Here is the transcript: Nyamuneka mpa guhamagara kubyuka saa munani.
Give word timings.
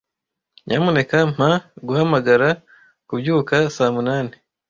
Nyamuneka 0.65 1.17
mpa 1.33 1.51
guhamagara 1.87 2.49
kubyuka 3.07 3.55
saa 3.75 3.93
munani. 3.95 4.33